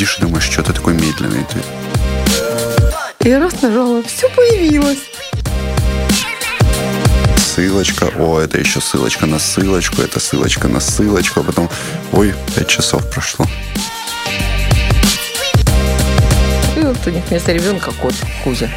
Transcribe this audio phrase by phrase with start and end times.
[0.00, 1.44] сидишь и думаешь, что ты такой медленный.
[3.18, 3.28] Ты...
[3.28, 4.98] Я раз нажала, все появилось.
[7.36, 11.68] Ссылочка, о, это еще ссылочка на ссылочку, это ссылочка на ссылочку, а потом,
[12.12, 13.46] ой, пять часов прошло.
[16.76, 18.70] И вот у них вместо ребенка кот Кузя.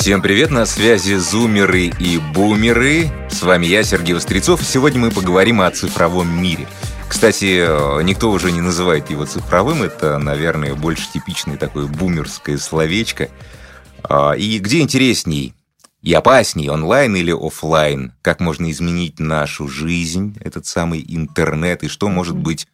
[0.00, 3.10] Всем привет, на связи зумеры и бумеры.
[3.28, 6.66] С вами я, Сергей Вострецов, сегодня мы поговорим о цифровом мире.
[7.06, 7.66] Кстати,
[8.02, 13.28] никто уже не называет его цифровым, это, наверное, больше типичное такое бумерское словечко.
[14.02, 15.52] А, и где интересней
[16.00, 18.14] и опасней, онлайн или офлайн?
[18.22, 22.66] Как можно изменить нашу жизнь, этот самый интернет, и что может быть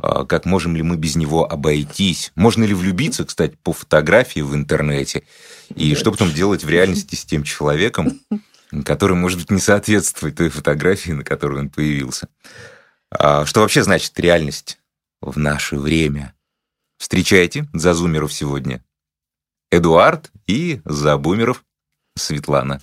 [0.00, 2.32] как можем ли мы без него обойтись?
[2.36, 5.24] Можно ли влюбиться, кстати, по фотографии в интернете?
[5.74, 8.20] И что потом делать в реальности с тем человеком,
[8.84, 12.28] который, может быть, не соответствует той фотографии, на которой он появился?
[13.10, 14.78] А что вообще значит реальность
[15.20, 16.34] в наше время?
[16.98, 18.84] Встречайте за зумеров сегодня
[19.70, 21.64] Эдуард и за бумеров
[22.16, 22.82] Светлана.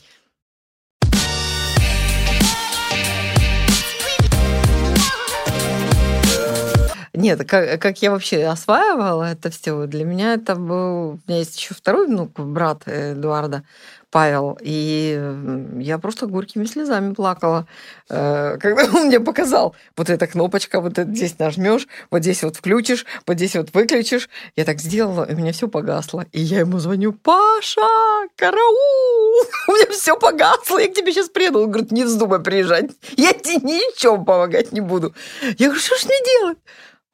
[7.15, 11.11] Нет, как, как я вообще осваивала это все, для меня это был...
[11.11, 13.63] У меня есть еще второй внук, брат Эдуарда,
[14.15, 15.19] Павел, и
[15.79, 17.67] я просто горькими слезами плакала,
[18.09, 23.05] э, когда он мне показал, вот эта кнопочка, вот здесь нажмешь, вот здесь вот включишь,
[23.27, 24.29] вот здесь вот выключишь.
[24.55, 26.25] Я так сделала, и у меня все погасло.
[26.31, 27.81] И я ему звоню, Паша,
[28.37, 31.63] караул, у меня все погасло, я к тебе сейчас приеду.
[31.63, 35.13] Он говорит, не вздумай приезжать, я тебе ничем помогать не буду.
[35.57, 36.57] Я говорю, что ж мне делать?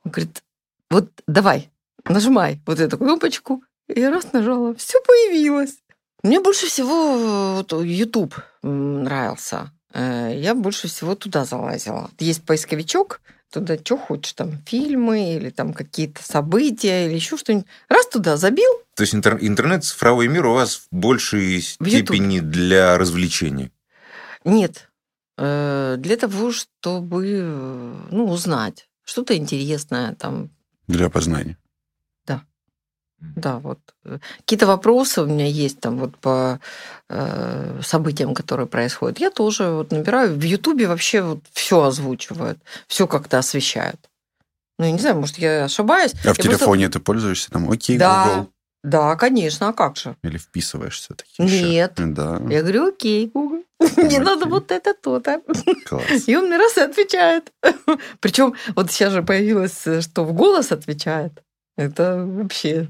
[0.03, 0.43] Он говорит,
[0.89, 1.69] вот давай,
[2.05, 3.63] нажимай вот эту кнопочку.
[3.87, 5.77] И я раз нажала, все появилось.
[6.23, 9.71] Мне больше всего YouTube нравился.
[9.93, 12.09] Э, я больше всего туда залазила.
[12.19, 13.21] Есть поисковичок,
[13.51, 17.67] туда что хочешь, там фильмы или там какие-то события или еще что-нибудь.
[17.89, 18.71] Раз туда забил.
[18.95, 22.49] То есть интер- интернет, цифровой мир у вас в большей в степени YouTube.
[22.51, 23.71] для развлечения?
[24.45, 24.89] Нет.
[25.37, 30.49] Э, для того, чтобы ну, узнать что-то интересное там.
[30.87, 31.57] Для познания.
[32.25, 32.43] Да.
[33.19, 33.79] Да, вот.
[34.39, 36.59] Какие-то вопросы у меня есть там вот по
[37.09, 39.19] э, событиям, которые происходят.
[39.19, 40.35] Я тоже вот набираю.
[40.35, 44.09] В Ютубе вообще вот все озвучивают, все как-то освещают.
[44.79, 46.13] Ну, я не знаю, может, я ошибаюсь.
[46.25, 46.99] А в я телефоне просто...
[46.99, 47.69] ты пользуешься там?
[47.69, 48.51] Окей, да, Google.
[48.83, 50.15] Да, конечно, а как же?
[50.23, 51.93] Или вписываешься такие Нет.
[51.97, 52.41] Да.
[52.49, 53.63] Я говорю, окей, Google.
[53.97, 55.41] Мне надо вот это то-то.
[55.85, 56.27] Класс.
[56.27, 57.51] И он мне раз и отвечает.
[58.19, 61.43] Причем вот сейчас же появилось, что в голос отвечает.
[61.77, 62.87] Это вообще...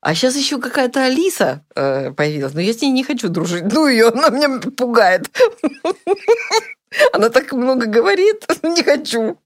[0.00, 3.64] А сейчас еще какая-то Алиса э, появилась, но я с ней не хочу дружить.
[3.72, 5.30] Ну, ее, она меня пугает.
[7.12, 9.38] Она так много говорит, не хочу.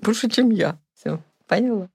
[0.00, 0.78] Больше, чем я.
[0.94, 1.88] Все, поняла?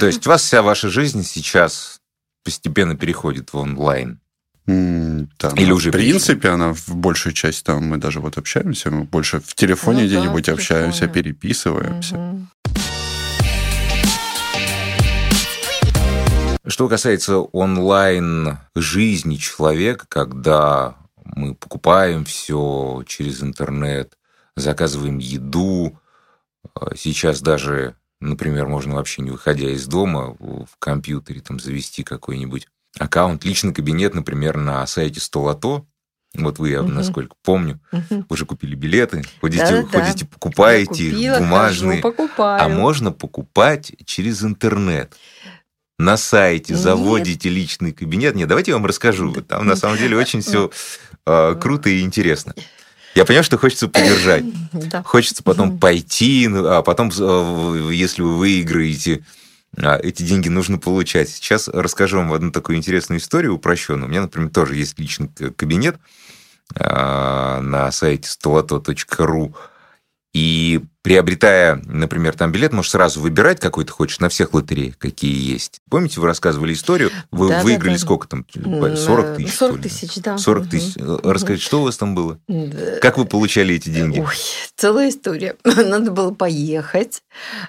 [0.00, 2.00] То есть у вас вся ваша жизнь сейчас
[2.46, 4.20] постепенно переходит в онлайн?
[4.66, 8.90] Да, Или ну, уже в принципе, она в большую часть там мы даже вот общаемся,
[8.92, 12.16] мы больше в телефоне ну, где-нибудь да, общаемся, переписываемся.
[12.16, 12.46] Угу.
[16.68, 24.16] Что касается онлайн жизни человека, когда мы покупаем все через интернет,
[24.56, 25.98] заказываем еду,
[26.74, 32.66] а сейчас даже, например, можно вообще не выходя из дома в компьютере там завести какой-нибудь
[32.98, 35.84] аккаунт, личный кабинет, например, на сайте Столото.
[36.34, 36.90] Вот вы, я, угу.
[36.90, 38.26] насколько помню, угу.
[38.28, 40.30] уже купили билеты, ходите, да, ходите да.
[40.32, 42.02] покупаете купила, бумажные.
[42.02, 42.62] Хожу, покупаю.
[42.62, 45.16] А можно покупать через интернет.
[45.98, 46.82] На сайте Нет.
[46.82, 48.34] заводите личный кабинет.
[48.34, 49.32] Нет, давайте я вам расскажу.
[49.32, 50.70] Там на самом деле очень все
[51.24, 52.54] э, круто и интересно.
[53.16, 54.44] Я понимаю, что хочется поддержать.
[54.72, 55.02] Да.
[55.02, 59.22] Хочется потом пойти, ну, а потом, э, если вы выиграете
[59.78, 61.28] а эти деньги нужно получать.
[61.28, 64.06] Сейчас расскажу вам одну такую интересную историю упрощенную.
[64.06, 65.96] У меня, например, тоже есть личный кабинет
[66.74, 69.54] а, на сайте stolato.ru.
[70.32, 75.52] И приобретая, например, там билет, можешь сразу выбирать, какой ты хочешь на всех лотереях, какие
[75.52, 75.80] есть.
[75.88, 78.04] Помните, вы рассказывали историю, вы да, выиграли да, да.
[78.04, 78.44] сколько там?
[78.52, 79.54] 40 тысяч?
[79.54, 80.36] 40 тысяч, да.
[80.36, 80.96] 40 тысяч.
[80.96, 81.20] Угу.
[81.22, 82.40] Расскажите, что у вас там было?
[83.00, 84.18] Как вы получали эти деньги?
[84.18, 84.34] Ой,
[84.74, 85.54] целая история.
[85.64, 87.22] Надо было поехать,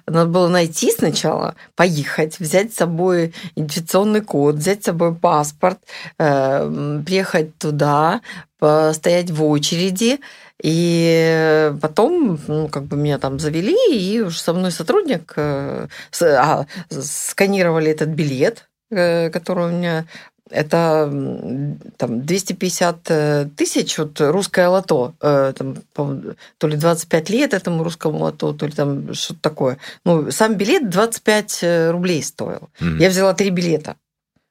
[0.08, 5.78] надо было найти сначала, поехать, взять с собой идентификационный код, взять с собой паспорт,
[6.18, 8.22] э, приехать туда,
[8.58, 10.20] постоять в очереди,
[10.62, 15.88] и потом, ну, как бы меня там завели, и уж со мной сотрудник э,
[16.22, 20.06] а, сканировали этот билет, э, который у меня
[20.50, 21.12] это
[21.98, 28.54] там 250 э, тысяч, вот русское лото, там, то ли 25 лет этому русскому лото,
[28.54, 29.78] то ли там что-то такое.
[30.06, 32.70] Ну, сам билет 25 э, рублей стоил.
[32.80, 32.98] Mm-hmm.
[33.00, 33.96] Я взяла три билета.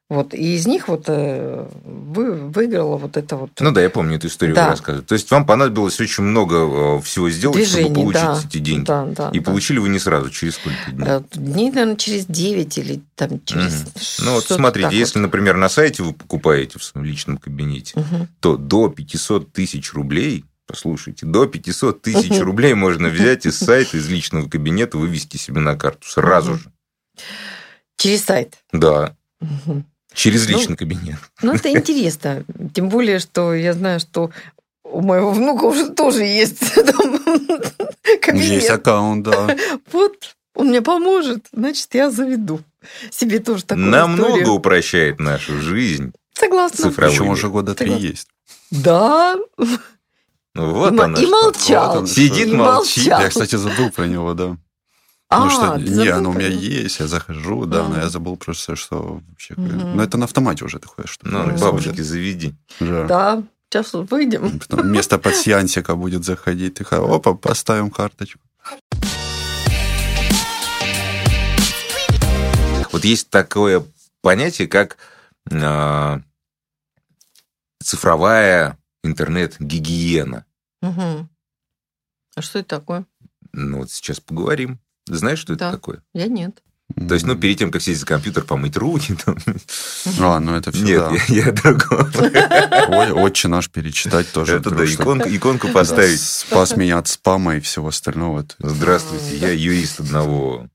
[0.09, 3.51] Вот, и из них вот э, вы, выиграла вот это вот.
[3.59, 4.67] Ну да, я помню эту историю, да.
[4.67, 5.05] вы рассказывали.
[5.05, 8.85] То есть вам понадобилось очень много э, всего сделать, Движений, чтобы получить да, эти деньги.
[8.85, 9.45] Да, да, и да.
[9.45, 11.09] получили вы не сразу, через сколько дней?
[11.09, 13.83] Э, дней, наверное, через 9 или там через...
[13.83, 14.27] Угу.
[14.27, 15.25] Ну вот смотрите, если, вот.
[15.25, 18.29] например, на сайте вы покупаете в своем личном кабинете, угу.
[18.39, 24.09] то до 500 тысяч рублей Послушайте, до 500 тысяч рублей можно взять из сайта, из
[24.09, 26.73] личного кабинета, вывести себе на карту сразу же.
[27.97, 28.59] Через сайт?
[28.73, 29.17] Да.
[30.17, 31.19] Через ну, личный ну, кабинет.
[31.43, 32.43] Ну, это интересно.
[32.75, 34.31] Тем более, что я знаю, что
[34.83, 37.21] у моего внука уже тоже есть там
[38.23, 38.51] кабинет.
[38.51, 39.55] Есть аккаунт, да.
[39.93, 42.61] Вот, он мне поможет, значит, я заведу
[43.11, 44.53] себе тоже такую Намного историю.
[44.55, 46.15] упрощает нашу жизнь.
[46.33, 46.91] Согласна.
[46.93, 48.29] Причем уже года три есть.
[48.71, 49.37] Да.
[50.55, 51.21] Ну, вот и, она.
[51.21, 51.91] И молчал.
[51.91, 53.05] Вот он, Сидит, и молчит.
[53.05, 54.57] Я, кстати, забыл про него, да.
[55.29, 57.89] Потому а, что, не, оно у меня есть, я захожу, да, а.
[57.89, 59.55] но я забыл просто, что вообще...
[59.55, 59.63] Угу.
[59.63, 61.27] Ну, это на автомате уже такое, что...
[61.27, 62.55] Ну, бабушки, заведи.
[62.79, 63.05] Да.
[63.05, 64.61] да, сейчас выйдем.
[64.61, 68.41] Потом вместо пассиансика будет заходить, ты опа, поставим карточку.
[72.93, 73.85] Вот есть такое
[74.23, 74.97] понятие, как
[75.51, 76.21] э,
[77.83, 80.47] цифровая интернет-гигиена.
[80.83, 81.29] Угу.
[82.37, 83.05] А что это такое?
[83.53, 84.79] Ну, вот сейчас поговорим.
[85.07, 85.69] Знаешь, что да.
[85.69, 86.03] это такое?
[86.15, 86.63] Я нет.
[87.09, 89.17] То есть, ну, перед тем, как сесть за компьютер, помыть руки.
[89.25, 89.37] Там.
[90.21, 90.85] А, ну это все.
[90.85, 91.35] Нет, да.
[91.35, 92.11] я, я другого.
[92.89, 94.57] Ой, отче наш перечитать тоже.
[94.57, 96.21] Это да, иконку, иконку поставить.
[96.21, 98.47] Спас меня от спама и всего остального.
[98.59, 100.69] Здравствуйте, я юрист одного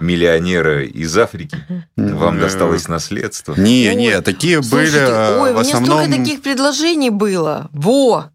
[0.00, 1.56] миллионера из Африки.
[1.96, 3.54] Вам досталось наследство.
[3.54, 7.68] Не, не, такие были а, Ой, у меня столько таких предложений было.
[7.72, 8.30] Во!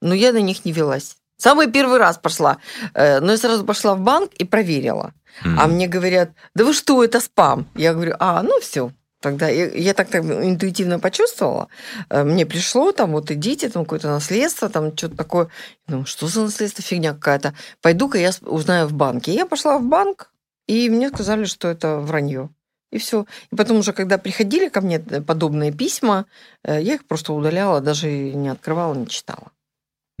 [0.00, 1.16] Но я на них не велась.
[1.38, 2.58] Самый первый раз пошла.
[2.94, 5.12] Э, но я сразу пошла в банк и проверила.
[5.44, 5.56] Mm-hmm.
[5.58, 7.66] А мне говорят, да вы что, это спам.
[7.74, 8.90] Я говорю, а, ну все,
[9.20, 11.68] Тогда я, я так, так интуитивно почувствовала.
[12.08, 15.48] Э, мне пришло там вот идите, там какое-то наследство, там что-то такое.
[15.88, 17.54] Ну, что за наследство, фигня какая-то.
[17.82, 19.34] Пойду-ка я узнаю в банке.
[19.34, 20.30] Я пошла в банк,
[20.68, 22.50] и мне сказали, что это вранье.
[22.92, 23.26] И все.
[23.50, 26.26] И потом уже, когда приходили ко мне подобные письма,
[26.62, 29.50] э, я их просто удаляла, даже не открывала, не читала.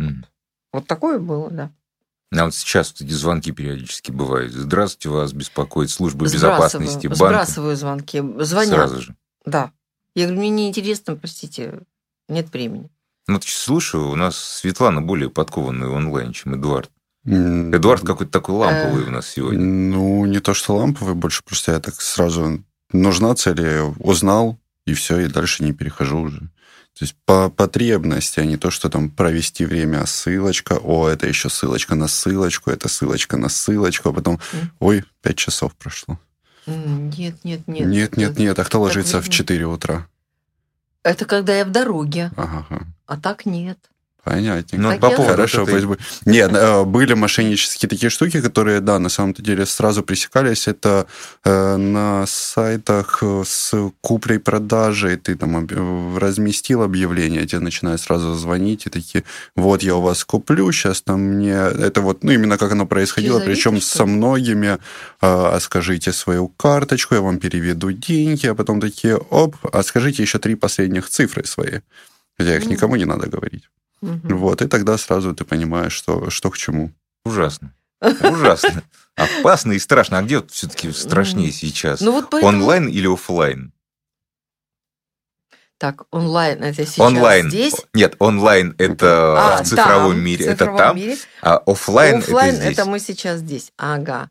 [0.00, 0.24] Mm.
[0.72, 1.70] Вот такое было, да.
[2.36, 4.52] А вот сейчас эти звонки периодически бывают.
[4.52, 7.24] Здравствуйте, вас беспокоит служба безопасности банка.
[7.24, 8.22] Сбрасываю звонки.
[8.38, 8.74] Звонят.
[8.74, 9.16] Сразу же.
[9.46, 9.72] Да.
[10.14, 11.80] Я говорю, мне неинтересно, простите,
[12.28, 12.90] нет времени.
[13.28, 16.90] Ну, слушаю, у нас Светлана более подкованная онлайн, чем Эдуард.
[17.24, 19.60] Эдуард какой-то такой ламповый у нас сегодня.
[19.60, 24.94] Ну, не то, что ламповый, больше просто я так сразу нужна цель, я узнал, и
[24.94, 26.50] все, и дальше не перехожу уже.
[26.98, 31.48] То есть по потребности, а не то, что там провести время, ссылочка, о, это еще
[31.48, 34.40] ссылочка на ссылочку, это ссылочка на ссылочку, а потом,
[34.80, 36.18] ой, пять часов прошло.
[36.66, 37.86] Нет, нет, нет.
[37.86, 38.58] Нет, нет, нет.
[38.58, 40.08] А кто ложится в 4 утра?
[41.04, 42.32] Это когда я в дороге.
[42.36, 42.86] Ага.
[43.06, 43.78] А так нет.
[44.24, 44.76] Понятненько.
[44.76, 46.00] Ну, по поводу Хорошо, пусть будет.
[46.26, 50.68] Нет, э, были мошеннические такие штуки, которые, да, на самом деле сразу пресекались.
[50.68, 51.06] Это
[51.44, 55.66] э, на сайтах с куплей-продажей ты там
[56.18, 59.24] разместил объявление, тебе начинают сразу звонить и такие,
[59.56, 61.52] вот я у вас куплю, сейчас там мне...
[61.52, 64.78] Это вот, ну, именно как оно происходило, причем со многими,
[65.20, 70.38] а скажите свою карточку, я вам переведу деньги, а потом такие, оп, а скажите еще
[70.38, 71.80] три последних цифры свои.
[72.38, 73.68] Хотя их никому не надо говорить.
[74.00, 74.36] Угу.
[74.36, 76.92] Вот, и тогда сразу ты понимаешь, что, что к чему.
[77.24, 77.74] Ужасно.
[78.00, 78.82] Ужасно.
[79.16, 80.18] Опасно и страшно.
[80.18, 82.00] А где вот все-таки страшнее сейчас?
[82.00, 82.56] Ну, вот поэтому...
[82.56, 83.72] Онлайн или офлайн?
[85.78, 87.48] Так, онлайн это сейчас онлайн.
[87.48, 87.74] здесь?
[87.94, 91.16] Нет, онлайн это а, в цифровом там, мире, в цифровом это там, мире.
[91.40, 92.78] а офлайн, офлайн это здесь.
[92.78, 93.72] это мы сейчас здесь.
[93.76, 94.28] Ага.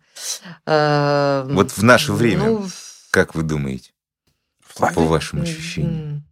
[0.65, 2.67] Эм, вот в наше время, ну,
[3.11, 3.91] как вы думаете,
[4.75, 6.25] по вашим ощущениям?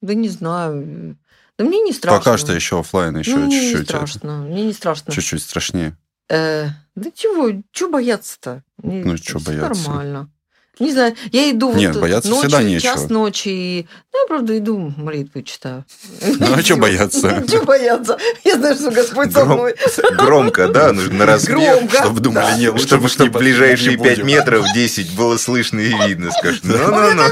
[0.00, 1.18] Да не знаю.
[1.58, 2.18] Да мне не страшно.
[2.18, 3.70] Пока что еще офлайн, еще ну, чуть-чуть.
[3.70, 4.38] Мне не страшно.
[4.38, 5.12] Мне не страшно.
[5.12, 5.96] Чуть-чуть страшнее.
[6.28, 8.62] Э, да чего, чего бояться-то?
[8.82, 9.88] Ну, что бояться?
[9.88, 10.30] Нормально.
[10.80, 12.94] Не знаю, я иду Нет, вот бояться ночью, всегда нечего.
[12.94, 13.88] час ночи, и...
[14.12, 15.84] ну, я, правда, иду, молитву читаю.
[16.20, 17.44] Ну, а что бояться?
[17.48, 18.18] Что бояться?
[18.42, 19.76] Я знаю, что Господь со мной.
[20.18, 21.76] Громко, да, нужно на размер.
[21.76, 21.96] Громко.
[21.98, 26.60] Чтобы думали, не Чтобы, чтобы ближайшие пять метров, 10 было слышно и видно, скажешь.
[26.64, 27.22] Ну-ну-ну.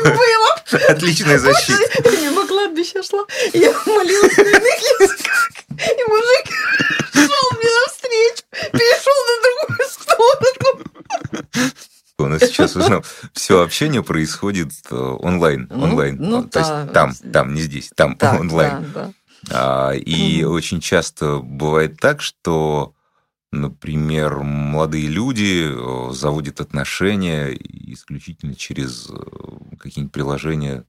[0.88, 1.82] Отличная защита.
[2.72, 6.46] Кладбища шла, я молилась на иных языках, и мужик
[7.12, 9.34] шел мне навстречу, перешел на
[9.68, 11.54] другую сторону.
[12.18, 13.04] У нас сейчас узнал.
[13.34, 15.66] Все общение происходит э, онлайн.
[15.70, 16.16] Ну, онлайн.
[16.18, 16.60] ну То да.
[16.82, 18.90] есть там, там, не здесь, там Так, онлайн.
[18.94, 19.12] да,
[19.50, 19.90] да.
[19.90, 20.52] А, И Мгм.
[20.52, 22.94] очень часто бывает так, что,
[23.50, 29.14] например, молодые люди э, заводят отношения исключительно через э,
[29.78, 30.84] какие-нибудь приложения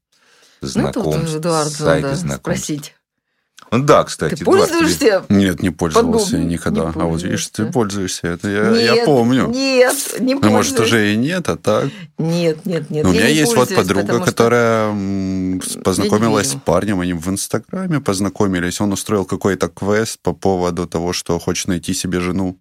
[0.75, 2.37] Ну, это вот знакомств, Эдуарду сайты знакомств.
[2.41, 2.95] спросить.
[3.71, 5.25] Ну да, кстати, Ты Эдуард, пользуешься?
[5.29, 6.81] Нет, не пользовался Подобным никогда.
[6.93, 8.27] не а вот видишь, ты пользуешься.
[8.27, 9.47] Это я, я Нет, помню.
[9.47, 10.89] Нет, не Ну, может, пользуюсь.
[10.91, 11.89] уже и нет, а так.
[12.19, 13.03] Нет, нет, нет.
[13.03, 14.91] Но у я меня не есть вот пользуюсь, подруга, что- которая
[15.83, 18.79] познакомилась с парнем, они в Инстаграме познакомились.
[18.79, 22.59] Он устроил какой-то квест по поводу того, что хочет найти себе жену.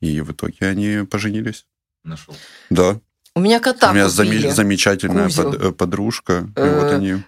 [0.00, 1.66] И в итоге они поженились.
[2.04, 2.34] нашел.
[2.68, 2.98] Да.
[3.34, 4.48] У меня кота у меня купили.
[4.48, 6.48] заме- замечательная под- э, подружка.
[6.56, 7.22] И Э, вот они...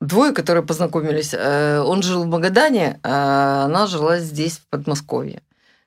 [0.00, 1.32] Двое, которые познакомились.
[1.34, 5.42] э, Он жил в Магадане, а она жила здесь, в Подмосковье.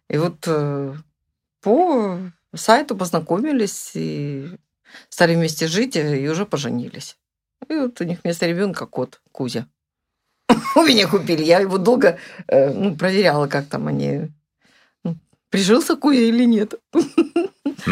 [0.09, 0.47] И вот
[1.61, 2.19] по
[2.53, 4.49] сайту познакомились и
[5.09, 7.17] стали вместе жить, и уже поженились.
[7.69, 9.67] И вот у них вместо ребенка кот Кузя.
[10.75, 11.43] У меня купили.
[11.43, 12.17] Я его долго
[12.49, 14.31] ну, проверяла, как там они...
[15.51, 16.73] Прижился Кузя или нет?
[16.93, 17.01] Ну,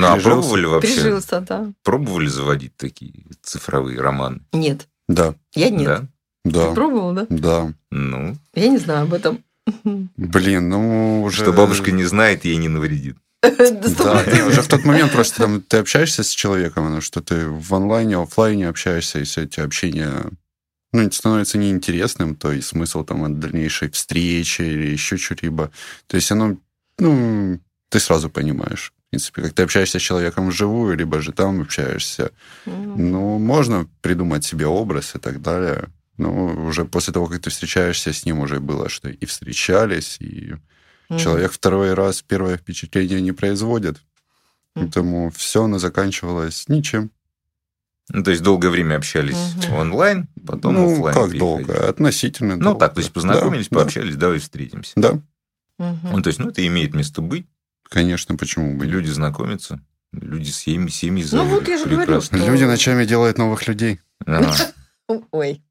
[0.08, 0.24] а Прижился.
[0.24, 0.94] пробовали вообще?
[0.94, 1.72] Прижился, да.
[1.84, 4.42] Пробовали заводить такие цифровые романы?
[4.54, 4.88] Нет.
[5.08, 5.86] Да, Я нет.
[5.86, 6.08] Да?
[6.46, 7.28] да, Ты пробовал, да?
[7.30, 7.74] да.
[7.92, 9.44] Ну, Я не знаю об этом.
[9.84, 11.44] Блин, ну уже...
[11.44, 13.18] что бабушка не знает, ей не навредит.
[13.42, 17.48] Да, ты уже в тот момент просто там ты общаешься с человеком, ну, что ты
[17.48, 20.26] в онлайне, офлайне общаешься, и все эти общения
[20.92, 25.72] ну, становится неинтересным, то и смысл там от дальнейшей встречи или еще что-либо.
[26.08, 26.58] То есть оно,
[27.00, 28.94] ну, ты сразу понимаешь.
[29.08, 32.32] В принципе, как ты общаешься с человеком вживую, либо же там общаешься.
[32.66, 33.12] Мгм.
[33.12, 35.90] Ну, можно придумать себе образ и так далее.
[36.18, 40.56] Но уже после того, как ты встречаешься с ним, уже было, что и встречались, и
[41.10, 41.18] Мгм.
[41.18, 43.96] Человек второй раз первое впечатление не производит.
[44.76, 44.86] Мгм.
[44.86, 47.10] Поэтому все оно заканчивалось ничем.
[48.10, 49.74] Ну, то есть долгое время общались Мгм.
[49.74, 51.16] онлайн, потом ну, офлайн.
[51.16, 51.90] как долго?
[51.90, 52.80] Относительно Ну, долго.
[52.80, 54.94] так, то есть познакомились, Да, пообщались, давай встретимся.
[54.96, 55.20] Да,
[55.80, 56.00] Мгм.
[56.12, 57.48] Ну, то есть, ну, это имеет место быть.
[57.90, 58.86] конечно, почему бы.
[58.86, 59.80] Люди знакомятся,
[60.12, 64.00] люди с семьями, семьи Ну, вот я же говорю, что- Люди ночами делают новых людей.
[65.32, 65.64] Ой.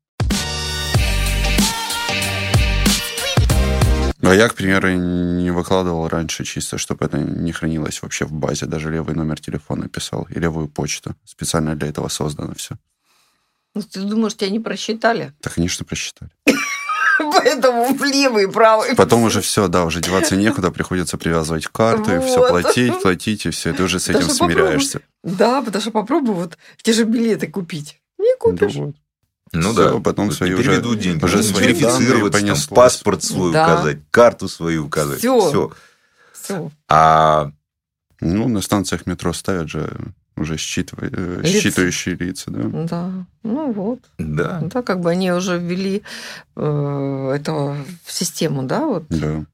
[4.21, 8.67] А я, к примеру, не выкладывал раньше чисто, чтобы это не хранилось вообще в базе.
[8.67, 11.15] Даже левый номер телефона писал и левую почту.
[11.25, 12.77] Специально для этого создано все.
[13.75, 15.33] Ну, ты думаешь, тебя не просчитали?
[15.41, 16.31] Да, конечно, просчитали.
[17.19, 18.95] Поэтому в левый и правый.
[18.95, 22.49] Потом уже все, да, уже деваться некуда, приходится привязывать карты, все Вот.
[22.51, 23.73] платить, платить, и все.
[23.73, 24.55] Ты уже с этим Даже попробуй.
[24.55, 25.01] смиряешься.
[25.23, 28.01] Да, потому что попробуй вот те же билеты купить.
[28.19, 28.75] Не купишь.
[28.75, 28.95] Да вот.
[29.53, 30.01] Ну Всё, да.
[30.01, 33.65] потом свои уже- деньги, уже верифицироваться, там, паспорт свой Да.
[33.75, 35.19] указать, карту свою указать.
[35.19, 35.49] Всё.
[35.49, 35.73] Все.
[36.33, 36.71] Все.
[36.89, 37.51] А
[38.21, 39.91] Ну, на станциях метро ставят же
[40.41, 41.61] уже считывая- э, Лица.
[41.61, 42.63] считающие лица, да.
[42.87, 43.13] Да.
[43.43, 44.01] Ну вот.
[44.19, 46.03] да, Да, как бы они уже ввели
[46.57, 49.05] э, это в систему, да, вот.
[49.09, 49.45] Да.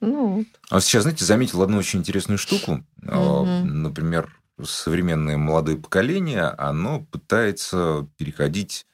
[0.00, 0.46] Ну, вот.
[0.70, 2.84] А вот сейчас, знаете, заметил одну очень интересную штуку.
[3.00, 3.82] Мгм.
[3.82, 4.30] Например,
[4.62, 8.86] современное молодое поколение, оно пытается переходить,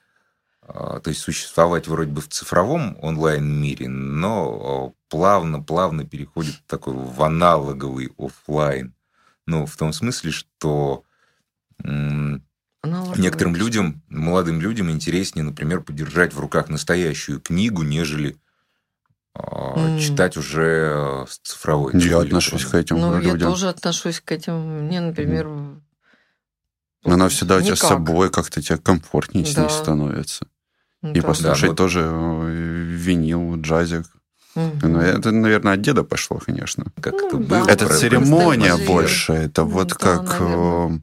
[0.63, 7.23] а, то есть существовать вроде бы в цифровом онлайн-мире, но плавно-плавно переходит в такой в
[7.23, 8.95] аналоговый офлайн.
[9.47, 11.05] Ну, в том смысле, что
[11.83, 18.37] некоторым людям, молодым людям интереснее, например, подержать в руках настоящую книгу, нежели
[19.35, 21.93] а, читать уже э, с цифровой.
[21.95, 23.51] Я отношусь к этим Ну, я людям.
[23.53, 24.87] тоже отношусь к этим.
[24.87, 25.49] Мне, например...
[27.05, 29.69] Она всегда у тебя с собой как-то тебе комфортнее с ней Да.
[29.71, 30.47] становится.
[31.03, 31.27] И Да.
[31.27, 31.77] послушать вот.
[31.77, 34.05] тоже э, винил, джазик.
[34.55, 36.85] Ну, это, наверное, от деда пошло, конечно.
[37.01, 37.61] Как Ну, это да.
[37.61, 37.69] было.
[37.69, 39.33] Это церемония больше.
[39.33, 40.97] Это Ну, вот да, как, наверное.
[40.97, 41.01] э,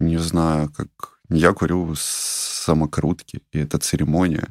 [0.00, 0.88] не знаю, как
[1.28, 4.48] я курю самокрутки, и это церемония.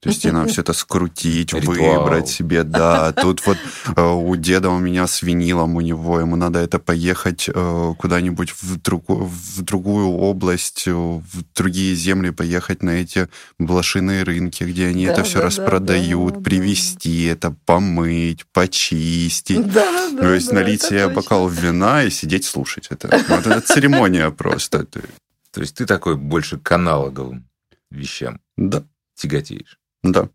[0.00, 2.04] То есть тебе надо все это скрутить, Ритуал.
[2.04, 3.12] выбрать себе, да.
[3.12, 3.58] Тут вот
[3.94, 8.50] э, у деда у меня с винилом у него, ему надо это поехать э, куда-нибудь
[8.62, 13.28] в, другу- в другую область, э, в другие земли, поехать на эти
[13.58, 19.70] блошиные рынки, где они Да, это все да, да, распродают, да, привезти это, помыть, почистить.
[19.74, 23.22] То есть налить себе бокал вина и сидеть слушать это.
[23.28, 24.86] Вот это церемония просто.
[24.86, 27.44] То есть ты такой больше к аналоговым
[27.90, 29.79] вещам Да, тяготеешь.
[30.02, 30.28] Да.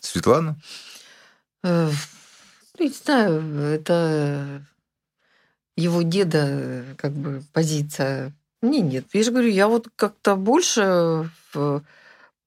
[0.00, 0.56] Светлана?
[1.62, 1.90] Э,
[2.78, 4.64] ну, Не знаю, это
[5.76, 8.32] его деда, как бы, позиция.
[8.62, 9.06] Мне нет.
[9.12, 11.82] Я же говорю, я вот как-то больше в,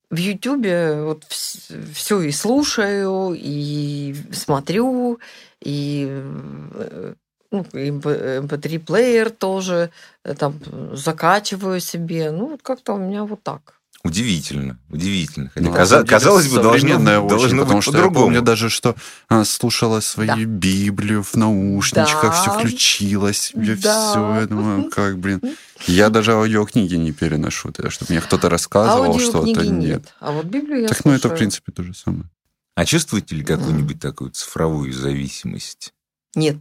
[0.10, 5.20] в Ютубе вот все и слушаю, и смотрю,
[5.60, 7.14] и э,
[7.52, 9.92] ну, MP3-плеер тоже,
[10.24, 10.60] э, там,
[10.96, 12.32] закачиваю себе.
[12.32, 13.80] Ну, вот как-то у меня вот так.
[14.06, 15.50] Удивительно, удивительно.
[15.54, 18.26] Хотя, ну, каза- казалось бы, должно, очень, должно потому быть что по-другому.
[18.26, 18.98] Я помню даже, что
[19.30, 20.44] она слушала свою да.
[20.44, 22.32] Библию в наушничках, да.
[22.32, 23.76] все включилось, да.
[24.12, 24.42] все.
[24.42, 25.42] Я думаю, как, блин.
[25.88, 29.66] Я даже аудиокниги не переношу, чтобы мне кто-то рассказывал что-то.
[29.66, 30.14] Нет.
[30.20, 31.14] А вот Библию я Так, слушаю.
[31.14, 32.30] ну, это, в принципе, то же самое.
[32.76, 35.94] А чувствуете ли какую-нибудь такую цифровую зависимость?
[36.36, 36.58] Нет.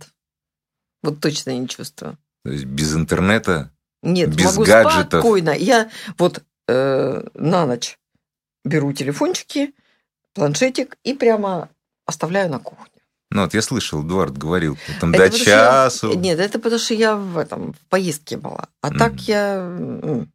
[1.03, 2.19] Вот точно не чувствую.
[2.45, 3.73] То есть без интернета?
[4.03, 5.21] Нет, без могу гаджетов.
[5.21, 5.51] спокойно.
[5.51, 7.99] Я вот э, на ночь
[8.65, 9.75] беру телефончики,
[10.35, 11.69] планшетик и прямо
[12.07, 12.87] оставляю на кухне.
[13.31, 16.11] Ну, вот я слышал, Эдуард говорил, там это до часу.
[16.11, 18.69] Я, нет, это потому что я в этом в поездке была.
[18.83, 18.99] А mm.
[18.99, 19.63] так я...
[19.63, 20.27] Ну,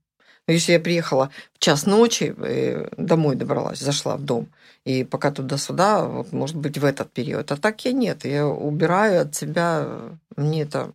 [0.47, 4.47] если я приехала в час ночи, э, домой добралась, зашла в дом,
[4.85, 7.51] и пока туда-сюда, вот, может быть, в этот период.
[7.51, 8.25] А так я нет.
[8.25, 9.87] Я убираю от себя,
[10.35, 10.93] мне это,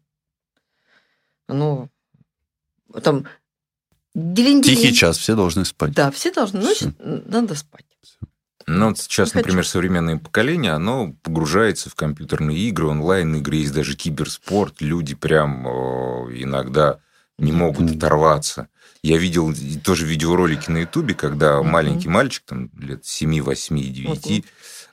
[1.49, 1.89] ну,
[3.03, 3.27] там
[4.14, 5.92] Тихий час, все должны спать.
[5.92, 6.61] Да, все должны.
[6.62, 7.85] Значит, надо спать.
[8.66, 9.71] Ну, вот сейчас, Не например, хочу.
[9.71, 14.81] современное поколение, оно погружается в компьютерные игры, онлайн-игры, есть даже киберспорт.
[14.81, 17.00] Люди прям иногда
[17.38, 18.69] не могут оторваться.
[19.02, 19.52] Я видел
[19.83, 21.62] тоже видеоролики на Ютубе, когда mm-hmm.
[21.64, 24.45] маленький мальчик, там, лет 7, 8, 9,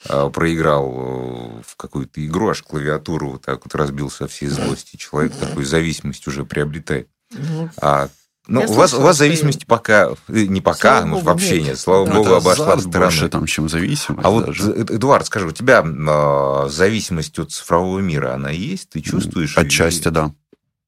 [0.08, 0.32] mm-hmm.
[0.32, 4.96] проиграл в какую-то игру, аж клавиатуру вот так вот разбил со всей злости.
[4.98, 7.08] Человек такой зависимость уже приобретает.
[7.32, 7.70] Mm-hmm.
[7.84, 8.10] А
[8.50, 11.68] ну, у вас, у вас зависимости пока, э, не пока, ну, вообще нет.
[11.68, 11.80] нет.
[11.80, 12.14] Слава да.
[12.14, 13.10] богу, обошла стороной.
[13.10, 14.26] больше, там, чем зависимость.
[14.26, 14.64] А даже.
[14.64, 18.90] вот, Эдуард, скажи, у тебя э, зависимость от цифрового мира, она есть?
[18.90, 19.58] Ты чувствуешь?
[19.58, 20.14] Отчасти, или...
[20.14, 20.26] да.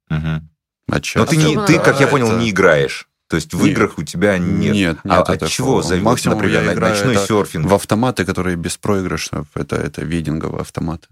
[0.10, 0.42] Угу.
[0.92, 1.18] Отчасти.
[1.18, 2.38] Но ты, не, ты, как я понял, это...
[2.38, 3.08] не играешь.
[3.28, 3.72] То есть в нет.
[3.72, 4.74] играх у тебя нет.
[4.74, 5.30] Нет, а нет.
[5.30, 7.66] А от чего зависит, Максимум например, я играю ночной серфинг?
[7.66, 11.08] В автоматы, которые беспроигрышные, это, это видинговые автоматы.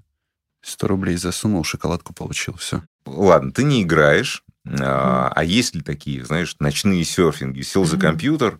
[0.61, 2.83] 100 рублей засунул, шоколадку получил, все.
[3.05, 4.43] Ладно, ты не играешь,
[4.79, 7.61] а, а есть ли такие, знаешь, ночные серфинги?
[7.61, 8.59] Сел за компьютер,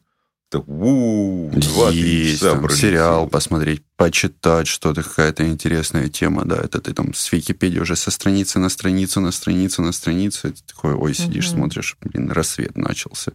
[0.50, 6.82] так, у два Есть, часа там, сериал посмотреть, почитать что-то, какая-то интересная тема, да, это
[6.82, 10.62] ты там с Википедии уже со страницы на страницу, на страницу, на страницу, и ты
[10.66, 11.54] такой, ой, сидишь, mm-hmm.
[11.54, 13.34] смотришь, блин, рассвет начался.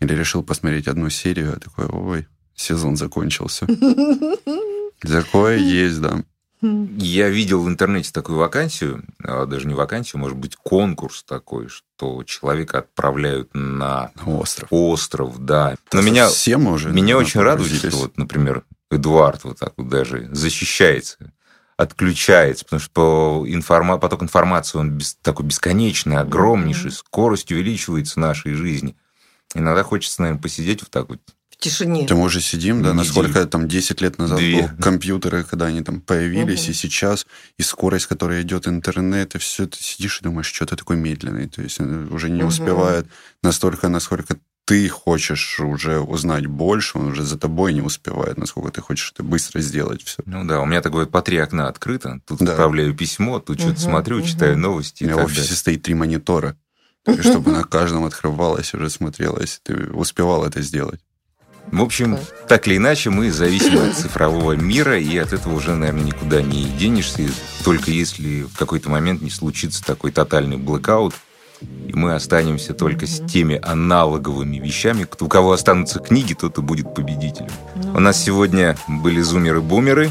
[0.00, 3.66] Или решил посмотреть одну серию, а такой, ой, сезон закончился.
[5.00, 6.24] Такое есть, да.
[6.62, 12.22] Я видел в интернете такую вакансию, а, даже не вакансию, может быть, конкурс такой, что
[12.22, 14.68] человека отправляют на остров.
[14.70, 15.74] Остров, да.
[15.92, 20.28] Но меня, все уже меня очень радует, что вот, например, Эдуард вот так вот даже
[20.32, 21.32] защищается,
[21.76, 23.98] отключается, потому что информа...
[23.98, 25.16] поток информации, он без...
[25.16, 28.96] такой бесконечный, огромнейший, скорость увеличивается в нашей жизни.
[29.54, 31.20] Иногда хочется, наверное, посидеть вот так вот
[31.62, 32.06] тишине.
[32.10, 32.94] Мы уже сидим, да, Неделю.
[32.94, 34.62] насколько там 10 лет назад Две.
[34.62, 36.70] был компьютеры, когда они там появились, угу.
[36.72, 37.26] и сейчас,
[37.58, 41.48] и скорость, которая идет интернет, и все, ты сидишь и думаешь, что ты такой медленный,
[41.48, 42.48] то есть э, уже не угу.
[42.48, 43.06] успевает
[43.42, 48.80] настолько, насколько ты хочешь уже узнать больше, он уже за тобой не успевает, насколько ты
[48.80, 50.22] хочешь это быстро сделать все.
[50.24, 52.52] Ну да, у меня такое по три окна открыто, тут да.
[52.52, 54.26] отправляю письмо, тут угу, что-то смотрю, угу.
[54.26, 55.04] читаю новости.
[55.04, 55.56] У меня в офисе далее.
[55.56, 56.56] стоит три монитора,
[57.20, 61.00] чтобы на каждом открывалось, уже смотрелось, ты успевал это сделать.
[61.70, 66.04] В общем, так или иначе, мы зависим от цифрового мира, и от этого уже, наверное,
[66.04, 67.22] никуда не денешься,
[67.64, 71.14] только если в какой-то момент не случится такой тотальный блэкаут,
[71.60, 75.06] и мы останемся только с теми аналоговыми вещами.
[75.20, 77.50] У кого останутся книги, тот и будет победителем.
[77.94, 80.10] У нас сегодня были зумеры-бумеры,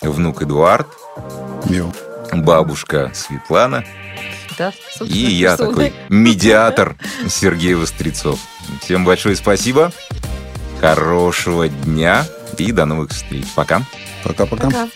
[0.00, 0.88] внук Эдуард,
[1.66, 1.92] Йо.
[2.32, 3.84] бабушка Светлана,
[4.58, 4.72] да,
[5.04, 6.96] и я такой медиатор
[7.28, 8.40] Сергей Вострецов.
[8.80, 9.92] Всем большое спасибо.
[10.80, 12.24] Хорошего дня
[12.58, 13.46] и до новых встреч.
[13.54, 13.82] Пока.
[14.24, 14.88] Пока-пока.